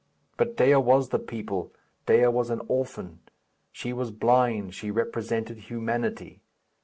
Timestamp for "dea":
0.57-0.77, 2.07-2.25